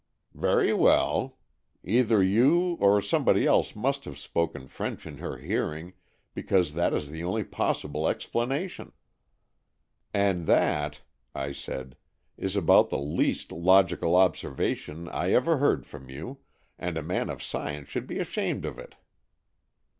"Very 0.33 0.73
well. 0.73 1.37
Either 1.83 2.23
you 2.23 2.75
or 2.79 3.03
somebody 3.03 3.45
else 3.45 3.73
232 3.73 4.09
AN 4.09 4.13
EXCHANGE 4.15 4.15
OF 4.15 4.17
SOULS 4.17 4.31
must 4.31 4.49
have 4.49 4.67
spoken 4.67 4.67
French 4.67 5.05
in 5.05 5.17
her 5.19 5.37
hearing, 5.37 5.93
because 6.33 6.73
that 6.73 6.91
is 6.91 7.11
the 7.11 7.23
only 7.23 7.43
possible 7.43 8.05
explana 8.05 8.67
tion."" 8.67 8.93
And 10.11 10.47
that," 10.47 11.01
I 11.35 11.51
said, 11.51 11.95
is 12.35 12.55
about 12.55 12.89
the 12.89 12.97
least 12.97 13.51
logical 13.51 14.15
observation 14.15 15.07
I 15.07 15.33
ever 15.33 15.57
heard 15.57 15.85
from 15.85 16.09
you, 16.09 16.39
and 16.79 16.97
a 16.97 17.03
man 17.03 17.29
of 17.29 17.43
science 17.43 17.87
should 17.89 18.07
be 18.07 18.17
ashamed 18.17 18.65
of 18.65 18.79
it." 18.79 18.95